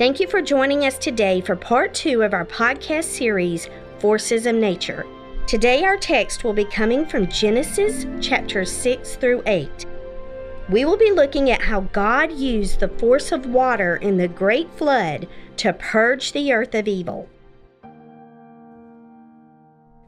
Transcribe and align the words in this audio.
Thank 0.00 0.18
you 0.18 0.26
for 0.26 0.40
joining 0.40 0.86
us 0.86 0.96
today 0.96 1.42
for 1.42 1.54
part 1.54 1.92
two 1.92 2.22
of 2.22 2.32
our 2.32 2.46
podcast 2.46 3.04
series, 3.04 3.68
Forces 3.98 4.46
of 4.46 4.54
Nature. 4.54 5.06
Today, 5.46 5.84
our 5.84 5.98
text 5.98 6.42
will 6.42 6.54
be 6.54 6.64
coming 6.64 7.04
from 7.04 7.28
Genesis 7.28 8.06
chapters 8.18 8.72
6 8.72 9.16
through 9.16 9.42
8. 9.44 9.84
We 10.70 10.86
will 10.86 10.96
be 10.96 11.10
looking 11.10 11.50
at 11.50 11.60
how 11.60 11.82
God 11.92 12.32
used 12.32 12.80
the 12.80 12.88
force 12.88 13.30
of 13.30 13.44
water 13.44 13.96
in 13.96 14.16
the 14.16 14.26
great 14.26 14.72
flood 14.78 15.28
to 15.58 15.74
purge 15.74 16.32
the 16.32 16.50
earth 16.50 16.74
of 16.74 16.88
evil. 16.88 17.28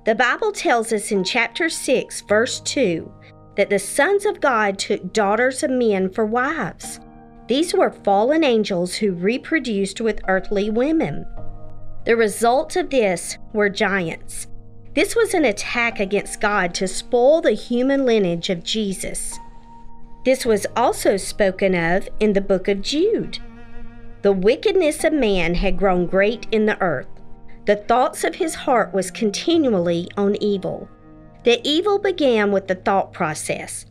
The 0.07 0.15
Bible 0.15 0.53
tells 0.53 0.91
us 0.95 1.13
in 1.13 1.23
chapter 1.23 1.69
6, 1.69 2.23
verse 2.23 2.61
2, 2.61 3.13
that 3.57 3.69
the 3.69 3.79
sons 3.79 4.25
of 4.25 4.41
God 4.41 4.79
took 4.79 5.13
daughters 5.13 5.63
of 5.63 5.71
men 5.71 6.09
for 6.09 6.25
wives. 6.25 6.99
These 7.53 7.75
were 7.75 7.91
fallen 7.91 8.45
angels 8.45 8.95
who 8.95 9.13
reproduced 9.13 10.01
with 10.01 10.23
earthly 10.27 10.71
women. 10.71 11.27
The 12.07 12.17
result 12.17 12.77
of 12.77 12.89
this 12.89 13.37
were 13.53 13.69
giants. 13.69 14.47
This 14.95 15.15
was 15.15 15.35
an 15.35 15.45
attack 15.45 16.01
against 16.01 16.41
God 16.41 16.73
to 16.77 16.89
spoil 16.89 17.43
the 17.43 17.53
human 17.53 18.07
lineage 18.07 18.49
of 18.49 18.65
Jesus. 18.65 19.39
This 20.25 20.47
was 20.47 20.67
also 20.75 21.19
spoken 21.19 21.75
of 21.75 22.09
in 22.21 22.33
the 22.33 22.41
book 22.41 22.69
of 22.69 22.81
Jude. 22.81 23.39
The 24.23 24.33
wickedness 24.33 25.05
of 25.05 25.13
man 25.13 25.57
had 25.57 25.77
grown 25.77 26.07
great 26.07 26.47
in 26.53 26.65
the 26.65 26.81
earth. 26.81 27.21
The 27.67 27.77
thoughts 27.77 28.25
of 28.25 28.37
his 28.37 28.55
heart 28.55 28.95
was 28.95 29.11
continually 29.11 30.09
on 30.17 30.43
evil. 30.43 30.89
The 31.45 31.61
evil 31.69 31.99
began 31.99 32.51
with 32.51 32.69
the 32.69 32.77
thought 32.77 33.13
process. 33.13 33.85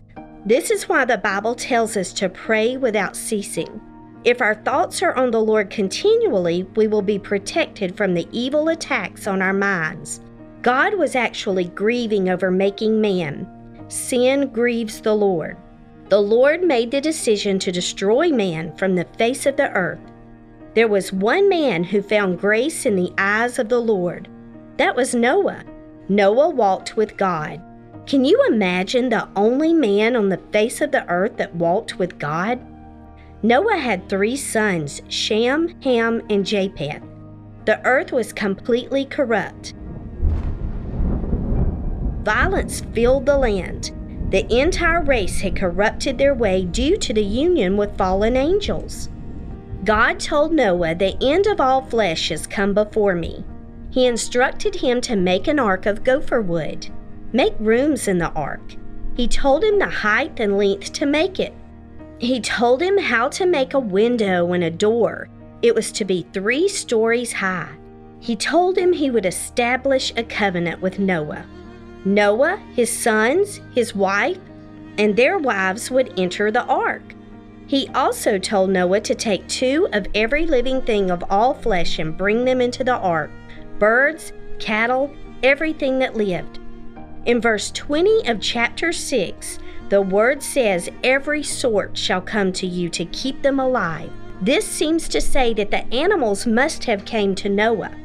This 0.46 0.72
is 0.72 0.90
why 0.90 1.06
the 1.06 1.20
Bible 1.20 1.54
tells 1.54 1.96
us 1.96 2.12
to 2.14 2.28
pray 2.28 2.76
without 2.76 3.16
ceasing. 3.16 3.80
If 4.24 4.42
our 4.42 4.56
thoughts 4.56 5.04
are 5.04 5.14
on 5.14 5.32
the 5.32 5.42
Lord 5.42 5.70
continually, 5.70 6.64
we 6.76 6.88
will 6.88 7.02
be 7.02 7.20
protected 7.20 7.96
from 7.96 8.14
the 8.14 8.28
evil 8.32 8.70
attacks 8.70 9.28
on 9.28 9.42
our 9.42 9.54
minds. 9.54 10.20
God 10.62 10.96
was 10.96 11.16
actually 11.16 11.66
grieving 11.66 12.30
over 12.30 12.50
making 12.50 13.02
man. 13.02 13.48
Sin 13.88 14.48
grieves 14.48 15.02
the 15.02 15.16
Lord. 15.16 15.58
The 16.10 16.22
Lord 16.22 16.64
made 16.64 16.92
the 16.92 17.02
decision 17.02 17.58
to 17.60 17.72
destroy 17.72 18.30
man 18.30 18.76
from 18.78 18.96
the 18.96 19.08
face 19.18 19.46
of 19.46 19.58
the 19.58 19.72
earth. 19.72 20.00
There 20.74 20.88
was 20.88 21.14
one 21.14 21.50
man 21.50 21.84
who 21.84 22.02
found 22.02 22.40
grace 22.40 22.86
in 22.86 22.96
the 22.96 23.14
eyes 23.18 23.60
of 23.60 23.70
the 23.70 23.82
Lord. 23.82 24.28
That 24.78 24.96
was 24.96 25.14
Noah. 25.14 25.64
Noah 26.10 26.50
walked 26.50 26.98
with 26.98 27.18
God. 27.18 27.62
Can 28.08 28.26
you 28.26 28.44
imagine 28.48 29.10
the 29.10 29.28
only 29.36 29.74
man 29.74 30.16
on 30.16 30.30
the 30.30 30.42
face 30.52 30.82
of 30.82 30.92
the 30.92 31.08
earth 31.08 31.38
that 31.38 31.56
walked 31.56 32.00
with 32.00 32.20
God? 32.20 32.60
Noah 33.44 33.78
had 33.78 34.08
three 34.10 34.36
sons 34.36 35.02
Shem, 35.08 35.80
Ham, 35.82 36.22
and 36.30 36.46
Japheth. 36.46 37.04
The 37.66 37.86
earth 37.86 38.12
was 38.12 38.34
completely 38.34 39.06
corrupt. 39.06 39.74
Violence 42.24 42.82
filled 42.94 43.26
the 43.26 43.38
land. 43.38 43.92
The 44.32 44.46
entire 44.56 45.02
race 45.02 45.42
had 45.42 45.56
corrupted 45.56 46.18
their 46.18 46.34
way 46.34 46.66
due 46.66 46.98
to 46.98 47.14
the 47.14 47.24
union 47.24 47.78
with 47.78 47.98
fallen 47.98 48.38
angels. 48.38 49.10
God 49.84 50.20
told 50.20 50.54
Noah, 50.54 50.96
The 50.96 51.18
end 51.22 51.48
of 51.48 51.60
all 51.60 51.82
flesh 51.82 52.30
has 52.30 52.46
come 52.46 52.74
before 52.74 53.16
me. 53.16 53.44
He 53.90 54.06
instructed 54.06 54.76
him 54.76 55.02
to 55.02 55.16
make 55.16 55.48
an 55.48 55.60
ark 55.60 55.86
of 55.86 56.04
gopher 56.04 56.42
wood. 56.42 56.88
Make 57.34 57.54
rooms 57.60 58.08
in 58.08 58.18
the 58.18 58.32
ark. 58.32 58.62
He 59.16 59.28
told 59.28 59.64
him 59.64 59.80
the 59.80 59.90
height 59.90 60.40
and 60.40 60.58
length 60.58 60.94
to 60.94 61.06
make 61.06 61.40
it. 61.40 61.54
He 62.20 62.40
told 62.40 62.82
him 62.82 62.98
how 62.98 63.30
to 63.30 63.46
make 63.46 63.74
a 63.74 63.80
window 63.80 64.54
and 64.54 64.64
a 64.64 64.70
door. 64.70 65.30
It 65.62 65.74
was 65.74 65.92
to 65.94 66.06
be 66.06 66.28
three 66.34 66.68
stories 66.68 67.34
high. 67.34 67.76
He 68.20 68.36
told 68.36 68.78
him 68.78 68.94
he 68.94 69.10
would 69.10 69.26
establish 69.26 70.14
a 70.16 70.24
covenant 70.24 70.82
with 70.82 71.00
Noah. 71.00 71.46
Noah, 72.06 72.58
his 72.74 72.92
sons, 72.92 73.62
his 73.74 73.96
wife, 73.96 74.38
and 74.98 75.16
their 75.16 75.38
wives 75.38 75.90
would 75.90 76.20
enter 76.20 76.52
the 76.52 76.64
ark. 76.66 77.16
He 77.68 77.88
also 77.96 78.38
told 78.38 78.70
Noah 78.70 79.00
to 79.02 79.16
take 79.16 79.48
two 79.48 79.88
of 79.94 80.06
every 80.14 80.46
living 80.46 80.82
thing 80.82 81.10
of 81.10 81.24
all 81.30 81.54
flesh 81.54 82.00
and 82.00 82.18
bring 82.18 82.44
them 82.46 82.60
into 82.62 82.84
the 82.84 82.98
ark 82.98 83.32
birds, 83.80 84.34
cattle, 84.60 85.10
everything 85.42 85.98
that 86.00 86.16
lived. 86.16 86.60
In 87.26 87.40
verse 87.40 87.70
20 87.72 88.28
of 88.28 88.42
chapter 88.42 88.92
6, 88.92 89.60
the 89.90 90.02
word 90.02 90.42
says, 90.42 90.90
Every 91.04 91.44
sort 91.44 91.96
shall 91.96 92.22
come 92.22 92.52
to 92.54 92.66
you 92.66 92.90
to 92.90 93.06
keep 93.06 93.42
them 93.42 93.60
alive. 93.60 94.10
This 94.42 94.66
seems 94.66 95.08
to 95.10 95.22
say 95.22 95.54
that 95.54 95.70
the 95.70 95.86
animals 95.94 96.48
must 96.48 96.86
have 96.86 97.06
came 97.06 97.36
to 97.36 97.50
Noah. 97.50 97.96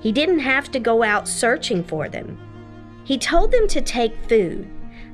He 0.00 0.12
didn't 0.12 0.40
have 0.40 0.70
to 0.72 0.78
go 0.78 1.02
out 1.02 1.26
searching 1.26 1.82
for 1.82 2.08
them. 2.08 2.38
He 3.04 3.16
told 3.16 3.50
them 3.50 3.66
to 3.68 3.80
take 3.80 4.28
food. 4.28 4.68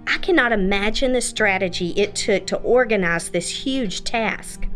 I 0.09 0.19
cannot 0.19 0.53
imagine 0.53 1.13
the 1.13 1.21
strategy 1.21 1.91
it 1.91 2.15
took 2.17 2.47
to 2.47 2.57
organize 2.59 3.29
this 3.29 3.49
huge 3.49 4.03
task. 4.03 4.67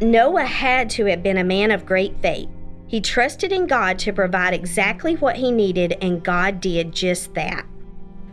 Noah 0.00 0.44
had 0.44 0.90
to 0.90 1.06
have 1.06 1.22
been 1.22 1.38
a 1.38 1.44
man 1.44 1.70
of 1.70 1.86
great 1.86 2.20
faith. 2.20 2.48
He 2.88 3.00
trusted 3.00 3.52
in 3.52 3.66
God 3.66 3.98
to 4.00 4.12
provide 4.12 4.54
exactly 4.54 5.14
what 5.14 5.36
he 5.36 5.50
needed, 5.52 5.96
and 6.00 6.22
God 6.22 6.60
did 6.60 6.92
just 6.92 7.32
that. 7.34 7.64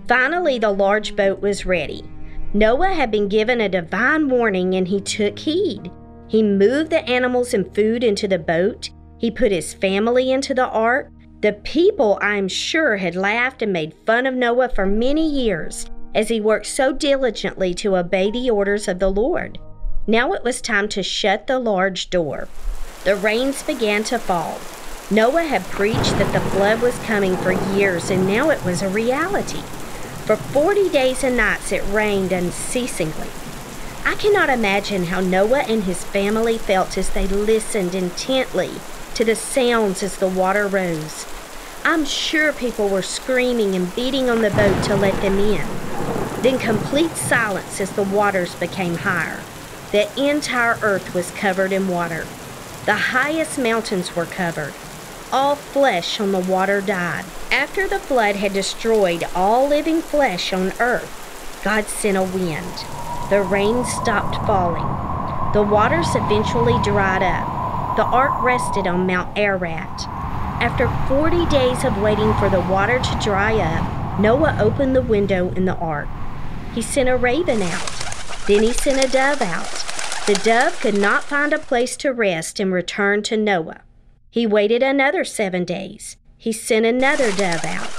Finally, 0.10 0.58
the 0.58 0.72
large 0.72 1.16
boat 1.16 1.40
was 1.40 1.68
ready. 1.68 2.04
Noah 2.52 2.96
had 2.96 3.12
been 3.12 3.30
given 3.30 3.62
a 3.62 3.70
divine 3.70 4.28
warning 4.28 4.74
and 4.74 4.88
he 4.88 5.00
took 5.00 5.38
heed. 5.38 5.92
He 6.28 6.42
moved 6.42 6.90
the 6.90 7.08
animals 7.08 7.54
and 7.54 7.74
food 7.76 8.04
into 8.04 8.28
the 8.28 8.40
boat. 8.40 8.90
He 9.20 9.30
put 9.30 9.52
his 9.52 9.76
family 9.76 10.32
into 10.32 10.56
the 10.56 10.68
ark. 10.68 11.12
The 11.42 11.54
people, 11.54 12.18
I'm 12.24 12.48
sure, 12.48 12.98
had 12.98 13.16
laughed 13.16 13.62
and 13.62 13.72
made 13.72 13.94
fun 14.08 14.26
of 14.26 14.34
Noah 14.34 14.70
for 14.70 14.88
many 14.88 15.30
years 15.30 15.86
as 16.16 16.30
he 16.30 16.42
worked 16.42 16.66
so 16.66 16.92
diligently 16.92 17.76
to 17.76 17.96
obey 17.96 18.32
the 18.32 18.50
orders 18.50 18.88
of 18.88 18.98
the 18.98 19.12
Lord. 19.12 19.60
Now 20.08 20.34
it 20.34 20.44
was 20.44 20.60
time 20.60 20.90
to 20.90 21.04
shut 21.04 21.46
the 21.46 21.60
large 21.60 22.10
door. 22.10 22.48
The 23.04 23.16
rains 23.16 23.62
began 23.62 24.04
to 24.06 24.18
fall. 24.18 24.60
Noah 25.12 25.44
had 25.44 25.64
preached 25.66 26.18
that 26.18 26.34
the 26.34 26.50
flood 26.50 26.82
was 26.82 26.98
coming 27.00 27.38
for 27.38 27.52
years, 27.76 28.10
and 28.10 28.26
now 28.26 28.50
it 28.50 28.66
was 28.66 28.82
a 28.82 28.90
reality. 28.90 29.62
For 30.30 30.36
40 30.36 30.90
days 30.90 31.24
and 31.24 31.36
nights 31.36 31.72
it 31.72 31.84
rained 31.88 32.32
unceasingly. 32.32 33.32
I 34.06 34.14
cannot 34.14 34.52
imagine 34.52 35.06
how 35.06 35.22
Noah 35.22 35.62
and 35.62 35.86
his 35.86 36.04
family 36.04 36.60
felt 36.60 37.00
as 37.00 37.10
they 37.10 37.26
listened 37.26 37.96
intently 37.96 38.70
to 39.16 39.26
the 39.26 39.36
sounds 39.36 40.04
as 40.04 40.18
the 40.18 40.28
water 40.28 40.68
rose. 40.68 41.26
I'm 41.84 42.06
sure 42.06 42.54
people 42.54 42.90
were 42.90 43.02
screaming 43.02 43.74
and 43.74 43.96
beating 43.96 44.30
on 44.30 44.44
the 44.44 44.52
boat 44.52 44.84
to 44.84 44.96
let 44.96 45.20
them 45.24 45.40
in. 45.40 45.68
Then 46.44 46.60
complete 46.60 47.16
silence 47.16 47.82
as 47.82 47.90
the 47.94 48.04
waters 48.04 48.54
became 48.54 48.98
higher. 48.98 49.40
The 49.92 50.16
entire 50.16 50.78
earth 50.84 51.16
was 51.16 51.32
covered 51.32 51.72
in 51.72 51.88
water. 51.88 52.28
The 52.86 52.94
highest 53.18 53.58
mountains 53.58 54.16
were 54.16 54.28
covered 54.28 54.76
all 55.32 55.56
flesh 55.56 56.20
on 56.20 56.32
the 56.32 56.40
water 56.40 56.82
died. 56.82 57.26
After 57.52 57.88
the 57.88 58.00
flood 58.00 58.36
had 58.36 58.54
destroyed 58.54 59.26
all 59.36 59.68
living 59.68 60.02
flesh 60.02 60.54
on 60.54 60.74
earth, 60.80 61.62
God 61.64 61.86
sent 61.86 62.18
a 62.18 62.24
wind. 62.24 62.86
The 63.30 63.42
rain 63.42 63.86
stopped 63.86 64.36
falling. 64.48 64.88
The 65.54 65.64
waters 65.64 66.16
eventually 66.16 66.78
dried 66.84 67.24
up. 67.24 67.96
The 67.96 68.06
ark 68.06 68.42
rested 68.42 68.88
on 68.88 69.08
Mount 69.08 69.38
Ararat. 69.38 70.08
After 70.62 70.88
40 71.08 71.46
days 71.48 71.84
of 71.84 72.02
waiting 72.02 72.34
for 72.36 72.50
the 72.50 72.62
water 72.62 73.00
to 73.00 73.20
dry 73.22 73.56
up, 73.56 74.20
Noah 74.20 74.58
opened 74.60 74.96
the 74.96 75.02
window 75.02 75.50
in 75.54 75.66
the 75.66 75.76
ark. 75.76 76.08
He 76.74 76.82
sent 76.82 77.10
a 77.10 77.18
raven 77.18 77.62
out. 77.62 77.92
Then 78.48 78.64
he 78.64 78.74
sent 78.74 79.04
a 79.04 79.08
dove 79.08 79.42
out. 79.42 79.86
The 80.28 80.40
dove 80.44 80.80
could 80.80 80.98
not 80.98 81.24
find 81.24 81.54
a 81.54 81.60
place 81.60 81.96
to 81.98 82.14
rest 82.14 82.60
and 82.60 82.72
returned 82.72 83.26
to 83.26 83.38
Noah. 83.38 83.82
He 84.32 84.46
waited 84.46 84.84
another 84.84 85.24
seven 85.24 85.66
days. 85.66 86.16
He 86.38 86.52
sent 86.52 86.86
another 86.86 87.32
dove 87.32 87.66
out. 87.66 87.90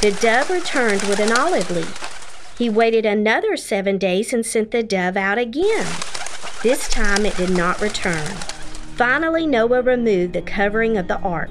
The 0.00 0.16
dove 0.20 0.50
returned 0.50 1.02
with 1.02 1.20
an 1.20 1.32
olive 1.32 1.70
leaf. 1.70 2.54
He 2.58 2.68
waited 2.68 3.06
another 3.06 3.56
seven 3.56 3.96
days 3.96 4.32
and 4.32 4.44
sent 4.44 4.72
the 4.72 4.82
dove 4.82 5.16
out 5.16 5.38
again. 5.38 5.86
This 6.64 6.88
time 6.88 7.24
it 7.24 7.36
did 7.36 7.50
not 7.50 7.80
return. 7.80 8.26
Finally, 8.96 9.46
Noah 9.46 9.82
removed 9.82 10.32
the 10.32 10.42
covering 10.42 10.96
of 10.96 11.06
the 11.06 11.20
ark. 11.20 11.50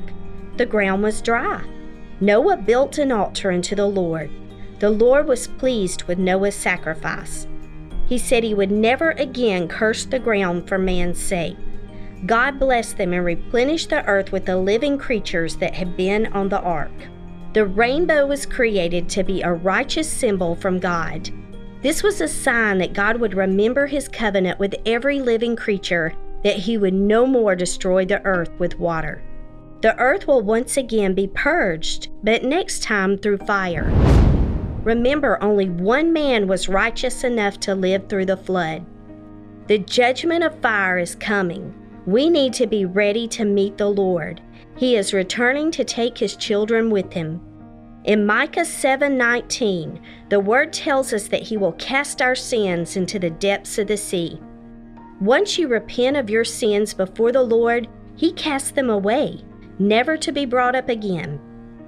The 0.58 0.66
ground 0.66 1.04
was 1.04 1.22
dry. 1.22 1.64
Noah 2.20 2.58
built 2.58 2.98
an 2.98 3.14
altar 3.14 3.52
unto 3.52 3.76
the 3.76 3.88
Lord. 3.88 4.30
The 4.80 4.90
Lord 4.90 5.28
was 5.28 5.48
pleased 5.48 6.04
with 6.04 6.18
Noah's 6.18 6.56
sacrifice. 6.56 7.48
He 8.08 8.18
said 8.18 8.44
he 8.44 8.54
would 8.54 8.72
never 8.72 9.12
again 9.12 9.70
curse 9.70 10.04
the 10.04 10.20
ground 10.20 10.68
for 10.68 10.78
man's 10.78 11.22
sake. 11.22 11.56
God 12.25 12.60
blessed 12.60 12.98
them 12.98 13.14
and 13.14 13.24
replenished 13.24 13.90
the 13.90 14.04
earth 14.06 14.31
with 14.31 14.46
the 14.46 14.58
living 14.58 14.98
creatures 14.98 15.56
that 15.58 15.75
had 15.75 15.96
been 15.96 16.25
on 16.34 16.50
the 16.50 16.60
ark. 16.62 16.92
The 17.54 17.66
rainbow 17.66 18.25
was 18.25 18.46
created 18.46 19.08
to 19.10 19.24
be 19.24 19.42
a 19.42 19.54
righteous 19.54 20.12
symbol 20.12 20.56
from 20.56 20.80
God. 20.80 21.30
This 21.81 22.02
was 22.02 22.19
a 22.22 22.28
sign 22.28 22.80
that 22.80 22.94
God 22.94 23.18
would 23.18 23.36
remember 23.36 23.86
his 23.86 24.08
covenant 24.08 24.60
with 24.60 24.75
every 24.86 25.22
living 25.22 25.56
creature, 25.56 26.14
that 26.44 26.58
he 26.58 26.78
would 26.78 26.94
no 26.94 27.28
more 27.28 27.56
destroy 27.56 28.04
the 28.04 28.24
earth 28.25 28.52
with 28.58 28.80
water. 28.80 29.22
The 29.81 29.96
earth 30.00 30.25
will 30.25 30.42
once 30.42 30.75
again 30.75 31.14
be 31.14 31.28
purged, 31.28 32.10
but 32.24 32.44
next 32.44 32.81
time 32.81 33.18
through 33.18 33.38
fire. 33.40 33.92
Remember, 34.84 35.42
only 35.44 35.69
one 35.69 36.12
man 36.12 36.48
was 36.48 36.68
righteous 36.68 37.24
enough 37.24 37.60
to 37.62 37.75
live 37.75 38.10
through 38.10 38.25
the 38.25 38.38
flood. 38.38 38.86
The 39.68 39.78
judgment 39.78 40.44
of 40.44 40.60
fire 40.62 40.98
is 40.98 41.14
coming. 41.14 41.74
We 42.07 42.30
need 42.30 42.54
to 42.54 42.68
be 42.68 42.86
ready 42.86 43.27
to 43.27 43.44
meet 43.44 43.77
the 43.77 43.89
Lord. 43.89 44.39
He 44.77 44.95
is 44.95 45.13
returning 45.13 45.71
to 45.71 45.83
take 45.83 46.18
his 46.18 46.38
children 46.38 46.89
with 46.89 47.12
him. 47.12 47.42
In 48.06 48.25
Micah 48.25 48.63
7:19, 48.63 50.00
the 50.30 50.39
word 50.39 50.71
tells 50.71 51.12
us 51.12 51.27
that 51.27 51.42
he 51.42 51.57
will 51.57 51.74
cast 51.74 52.21
our 52.21 52.33
sins 52.33 52.95
into 52.95 53.19
the 53.19 53.30
depths 53.30 53.77
of 53.77 53.88
the 53.88 53.98
sea. 53.98 54.39
Once 55.19 55.57
you 55.57 55.68
repent 55.68 56.15
of 56.15 56.30
your 56.30 56.45
sins 56.45 56.94
before 56.94 57.33
the 57.33 57.44
Lord, 57.44 57.89
he 58.15 58.31
casts 58.31 58.71
them 58.71 58.89
away, 58.89 59.42
never 59.77 60.15
to 60.15 60.31
be 60.31 60.45
brought 60.45 60.77
up 60.77 60.88
again. 60.88 61.42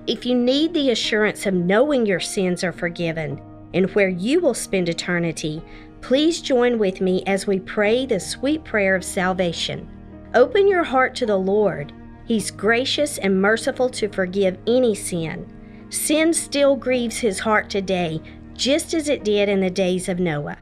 If 0.05 0.25
you 0.25 0.35
need 0.35 0.73
the 0.73 0.91
assurance 0.91 1.45
of 1.45 1.53
knowing 1.53 2.05
your 2.05 2.19
sins 2.19 2.61
are 2.65 2.73
forgiven 2.73 3.39
and 3.73 3.89
where 3.91 4.09
you 4.09 4.41
will 4.41 4.53
spend 4.53 4.89
eternity, 4.89 5.61
please 6.01 6.41
join 6.41 6.77
with 6.77 6.99
me 6.99 7.23
as 7.25 7.47
we 7.47 7.59
pray 7.59 8.05
the 8.05 8.19
sweet 8.19 8.65
prayer 8.65 8.95
of 8.95 9.05
salvation. 9.05 9.87
Open 10.35 10.67
your 10.67 10.83
heart 10.83 11.15
to 11.15 11.25
the 11.25 11.37
Lord. 11.37 11.91
He's 12.25 12.51
gracious 12.51 13.17
and 13.17 13.41
merciful 13.41 13.89
to 13.89 14.07
forgive 14.07 14.57
any 14.67 14.93
sin. 14.93 15.51
Sin 15.89 16.33
still 16.33 16.75
grieves 16.75 17.17
his 17.17 17.39
heart 17.39 17.69
today, 17.69 18.21
just 18.53 18.93
as 18.93 19.09
it 19.09 19.23
did 19.23 19.49
in 19.49 19.59
the 19.59 19.71
days 19.71 20.07
of 20.07 20.19
Noah. 20.19 20.57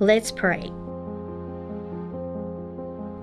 Let's 0.00 0.32
pray. 0.32 0.72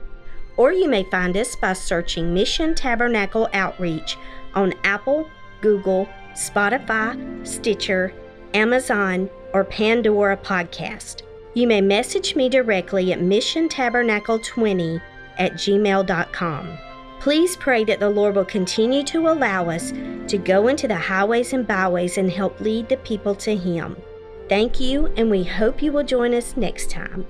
Or 0.57 0.71
you 0.71 0.87
may 0.87 1.03
find 1.09 1.37
us 1.37 1.55
by 1.55 1.73
searching 1.73 2.31
Mission 2.31 2.75
Tabernacle 2.75 3.49
Outreach 3.51 4.15
on 4.53 4.75
Apple, 4.83 5.27
Google, 5.61 6.07
Spotify, 6.33 7.47
Stitcher, 7.47 8.13
Amazon, 8.53 9.27
or 9.55 9.63
Pandora 9.63 10.37
Podcast. 10.37 11.23
You 11.55 11.65
may 11.65 11.81
message 11.81 12.35
me 12.35 12.47
directly 12.47 13.11
at 13.11 13.21
missiontabernacle20 13.21 15.01
at 15.39 15.53
gmail.com. 15.53 16.88
Please 17.19 17.57
pray 17.57 17.83
that 17.83 17.99
the 17.99 18.09
Lord 18.09 18.35
will 18.35 18.45
continue 18.45 19.03
to 19.03 19.27
allow 19.27 19.69
us 19.69 19.91
to 19.91 20.37
go 20.37 20.69
into 20.69 20.87
the 20.87 20.95
highways 20.95 21.51
and 21.51 21.67
byways 21.67 22.17
and 22.17 22.31
help 22.31 22.59
lead 22.61 22.87
the 22.87 22.97
people 22.97 23.35
to 23.35 23.55
Him. 23.55 23.97
Thank 24.47 24.79
you, 24.79 25.07
and 25.17 25.29
we 25.29 25.43
hope 25.43 25.81
you 25.81 25.91
will 25.91 26.03
join 26.03 26.33
us 26.33 26.55
next 26.55 26.89
time. 26.89 27.25